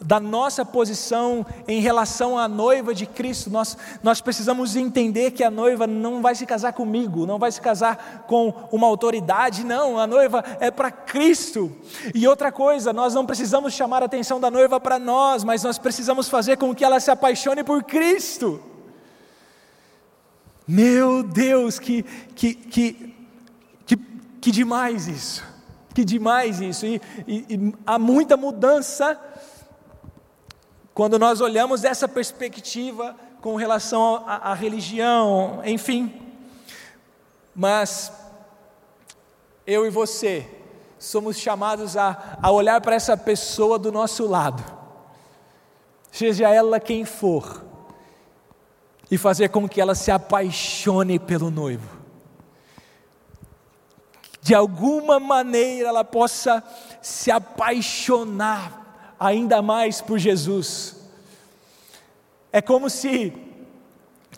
[0.00, 3.50] da nossa posição em relação à noiva de Cristo.
[3.50, 7.60] Nós, nós precisamos entender que a noiva não vai se casar comigo, não vai se
[7.60, 11.74] casar com uma autoridade, não, a noiva é para Cristo.
[12.14, 15.78] E outra coisa, nós não precisamos chamar a atenção da noiva para nós, mas nós
[15.78, 18.62] precisamos fazer com que ela se apaixone por Cristo.
[20.68, 22.02] Meu Deus, que,
[22.34, 23.14] que, que,
[23.86, 23.96] que,
[24.40, 25.44] que demais isso,
[25.94, 29.16] que demais isso, e, e, e há muita mudança
[30.96, 36.22] quando nós olhamos dessa perspectiva com relação à, religião, enfim.
[37.54, 38.10] Mas
[39.66, 40.48] eu e você
[40.98, 44.64] somos chamados a, a olhar para essa pessoa do nosso lado,
[46.10, 47.62] seja ela quem for,
[49.10, 51.94] e fazer com que ela se apaixone pelo noivo.
[54.40, 56.64] De alguma maneira ela possa
[57.02, 58.85] se apaixonar
[59.18, 60.96] ainda mais por Jesus.
[62.52, 63.32] É como se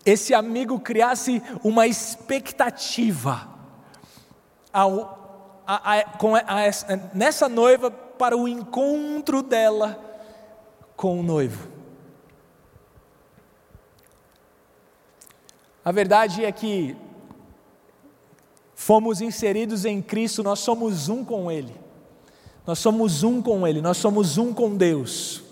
[0.04, 3.48] esse amigo criasse uma expectativa
[4.72, 6.70] ao, a, a, a,
[7.14, 9.98] nessa noiva para o encontro dela
[10.96, 11.68] com o noivo.
[15.84, 16.96] A verdade é que
[18.74, 21.74] fomos inseridos em Cristo, nós somos um com Ele.
[22.68, 25.42] Nós somos um com Ele, nós somos um com Deus.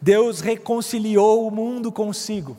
[0.00, 2.56] Deus reconciliou o mundo consigo.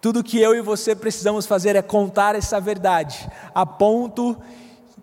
[0.00, 4.40] Tudo que eu e você precisamos fazer é contar essa verdade, a ponto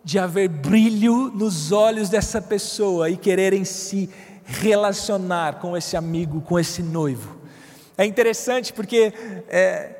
[0.02, 4.10] de haver brilho nos olhos dessa pessoa e quererem se
[4.46, 7.38] relacionar com esse amigo, com esse noivo.
[7.98, 9.12] É interessante porque
[9.50, 9.94] é,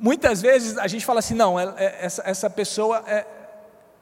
[0.00, 3.37] muitas vezes a gente fala assim: não, é, é, essa, essa pessoa é,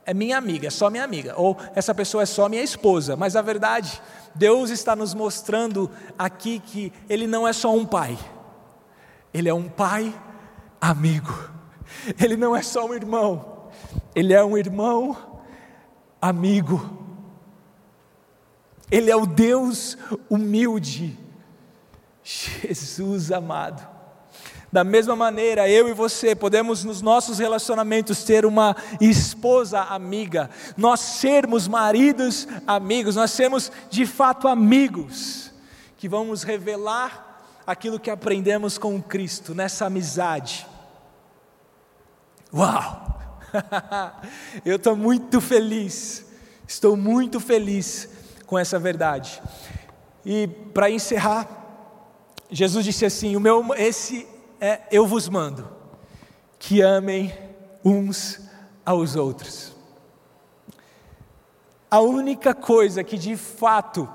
[0.06, 3.34] é minha amiga, é só minha amiga, ou essa pessoa é só minha esposa, mas
[3.34, 4.00] a verdade,
[4.32, 8.16] Deus está nos mostrando aqui que Ele não é só um pai,
[9.34, 10.14] Ele é um pai
[10.80, 11.50] amigo,
[12.22, 13.68] Ele não é só um irmão,
[14.14, 15.40] Ele é um irmão
[16.22, 16.88] amigo,
[18.88, 19.98] Ele é o Deus
[20.30, 21.18] humilde,
[22.22, 23.95] Jesus amado.
[24.76, 31.00] Da mesma maneira, eu e você podemos nos nossos relacionamentos ter uma esposa amiga, nós
[31.00, 35.50] sermos maridos amigos, nós sermos de fato amigos,
[35.96, 40.66] que vamos revelar aquilo que aprendemos com Cristo nessa amizade.
[42.52, 43.18] Uau!
[44.62, 46.26] eu estou muito feliz,
[46.68, 48.10] estou muito feliz
[48.44, 49.42] com essa verdade.
[50.22, 51.48] E para encerrar,
[52.50, 55.68] Jesus disse assim: o meu, esse é: Eu vos mando
[56.58, 57.32] que amem
[57.84, 58.40] uns
[58.84, 59.72] aos outros.
[61.90, 64.08] A única coisa que de fato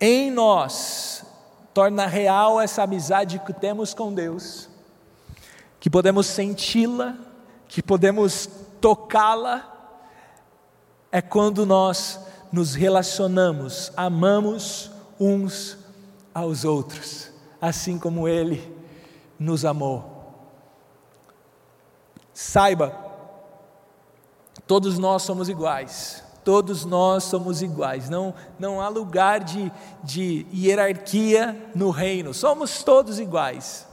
[0.00, 1.24] em nós
[1.72, 4.68] torna real essa amizade que temos com Deus,
[5.78, 7.16] que podemos senti-la,
[7.68, 8.48] que podemos
[8.80, 9.68] tocá-la,
[11.10, 12.18] é quando nós
[12.50, 15.78] nos relacionamos, amamos uns
[16.34, 17.30] aos outros,
[17.60, 18.74] assim como Ele
[19.38, 20.10] nos amou.
[22.32, 22.96] Saiba,
[24.66, 29.70] todos nós somos iguais, todos nós somos iguais, não, não há lugar de,
[30.02, 33.86] de hierarquia no reino, somos todos iguais.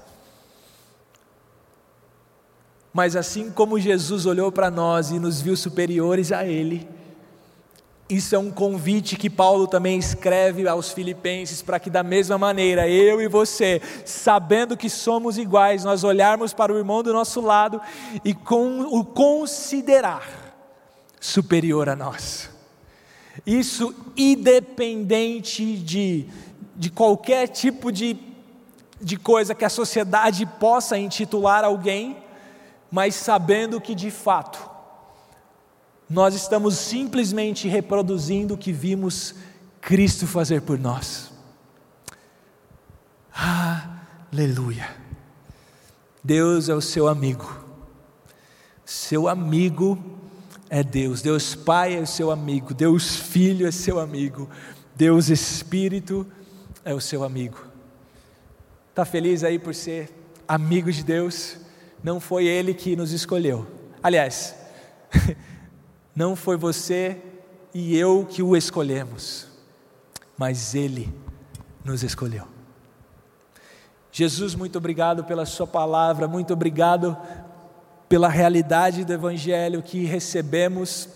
[2.94, 6.90] Mas assim como Jesus olhou para nós e nos viu superiores a Ele,
[8.10, 12.90] isso é um convite que Paulo também escreve aos Filipenses, para que, da mesma maneira,
[12.90, 17.80] eu e você, sabendo que somos iguais, nós olharmos para o irmão do nosso lado
[18.26, 20.28] e com, o considerar
[21.22, 22.50] superior a nós.
[23.46, 26.26] Isso independente de,
[26.76, 28.18] de qualquer tipo de,
[29.00, 32.18] de coisa que a sociedade possa intitular alguém,
[32.90, 34.69] mas sabendo que de fato
[36.10, 39.36] nós estamos simplesmente reproduzindo o que vimos
[39.80, 41.32] Cristo fazer por nós.
[44.32, 44.90] Aleluia.
[46.24, 47.64] Deus é o seu amigo.
[48.84, 49.98] Seu amigo
[50.70, 51.22] é Deus.
[51.22, 52.74] Deus Pai é o seu amigo.
[52.74, 54.50] Deus Filho é seu amigo.
[54.96, 56.26] Deus Espírito
[56.84, 57.64] é o seu amigo.
[58.90, 60.12] Está feliz aí por ser
[60.48, 61.58] amigo de Deus?
[62.04, 63.66] Não foi Ele que nos escolheu.
[64.04, 64.56] Aliás,
[66.20, 67.18] Não foi você
[67.74, 69.48] e eu que o escolhemos,
[70.38, 71.10] mas Ele
[71.82, 72.46] nos escolheu.
[74.12, 77.18] Jesus, muito obrigado pela Sua palavra, muito obrigado
[78.10, 81.08] pela realidade do Evangelho que recebemos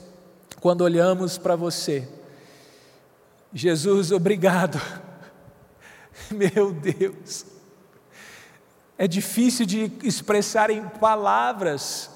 [0.61, 2.07] quando olhamos para você.
[3.53, 4.79] Jesus, obrigado.
[6.31, 7.45] Meu Deus,
[8.97, 12.12] é difícil de expressar em palavras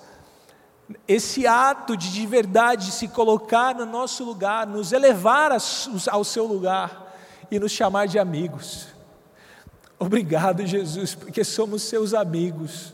[1.07, 7.15] esse ato de de verdade se colocar no nosso lugar, nos elevar ao seu lugar
[7.51, 8.87] e nos chamar de amigos.
[9.99, 12.93] Obrigado, Jesus, porque somos seus amigos.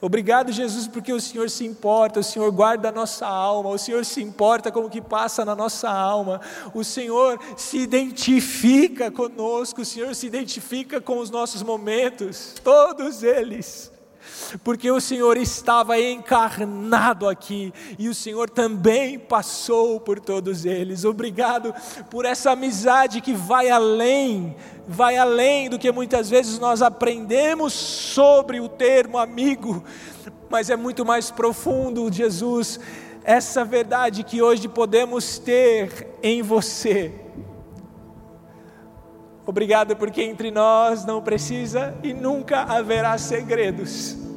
[0.00, 4.02] Obrigado, Jesus, porque o Senhor se importa, o Senhor guarda a nossa alma, o Senhor
[4.02, 6.40] se importa com o que passa na nossa alma,
[6.72, 13.92] o Senhor se identifica conosco, o Senhor se identifica com os nossos momentos, todos eles
[14.62, 21.04] porque o Senhor estava encarnado aqui e o Senhor também passou por todos eles.
[21.04, 21.74] Obrigado
[22.10, 28.60] por essa amizade que vai além, vai além do que muitas vezes nós aprendemos sobre
[28.60, 29.84] o termo amigo,
[30.48, 32.80] mas é muito mais profundo, Jesus,
[33.24, 37.12] essa verdade que hoje podemos ter em você.
[39.46, 44.29] Obrigado porque entre nós não precisa e nunca haverá segredos.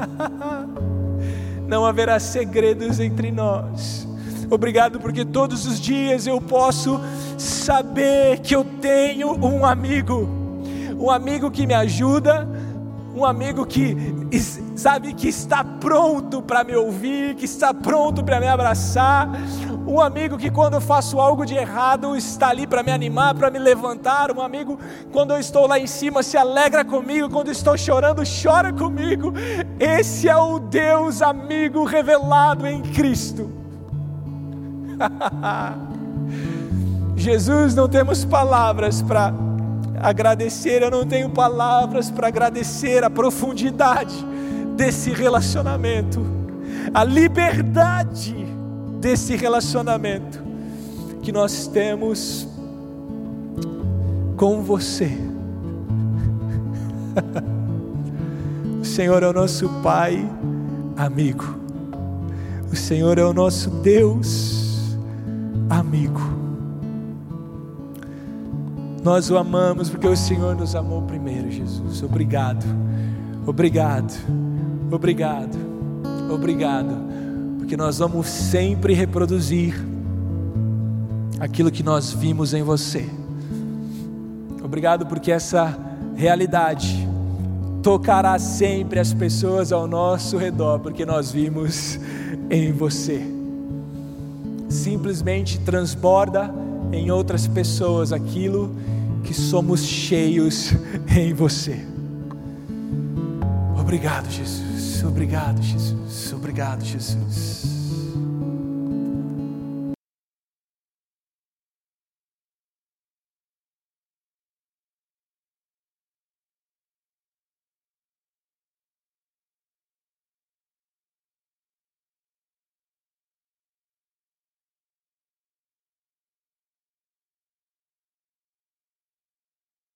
[1.66, 4.08] Não haverá segredos entre nós.
[4.50, 7.00] Obrigado porque todos os dias eu posso
[7.38, 10.28] saber que eu tenho um amigo,
[10.98, 12.48] um amigo que me ajuda,
[13.14, 13.96] um amigo que
[14.74, 19.28] sabe que está pronto para me ouvir, que está pronto para me abraçar,
[19.86, 23.50] um amigo que quando eu faço algo de errado está ali para me animar, para
[23.50, 24.78] me levantar, um amigo
[25.12, 29.32] quando eu estou lá em cima se alegra comigo, quando estou chorando chora comigo.
[29.78, 33.50] Esse é o Deus amigo revelado em Cristo.
[37.16, 39.32] Jesus, não temos palavras para
[40.00, 44.14] agradecer, eu não tenho palavras para agradecer a profundidade
[44.74, 46.24] desse relacionamento,
[46.94, 48.49] a liberdade
[49.00, 50.42] desse relacionamento
[51.22, 52.46] que nós temos
[54.36, 55.10] com você.
[58.80, 60.28] o Senhor é o nosso Pai
[60.96, 61.58] amigo,
[62.70, 64.96] o Senhor é o nosso Deus
[65.68, 66.20] amigo.
[69.02, 72.02] Nós o amamos porque o Senhor nos amou primeiro, Jesus.
[72.02, 72.64] Obrigado,
[73.46, 74.12] obrigado,
[74.90, 75.56] obrigado,
[76.30, 77.09] obrigado,
[77.70, 79.80] porque nós vamos sempre reproduzir
[81.38, 83.08] aquilo que nós vimos em você.
[84.60, 85.78] Obrigado porque essa
[86.16, 87.08] realidade
[87.80, 91.96] tocará sempre as pessoas ao nosso redor, porque nós vimos
[92.50, 93.22] em você.
[94.68, 96.52] Simplesmente transborda
[96.90, 98.74] em outras pessoas aquilo
[99.22, 100.72] que somos cheios
[101.16, 101.86] em você.
[103.78, 104.69] Obrigado, Jesus.
[105.04, 106.32] Obrigado, Jesus.
[106.32, 107.69] Obrigado, Jesus.